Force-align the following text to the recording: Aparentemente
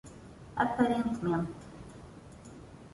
Aparentemente 0.55 1.47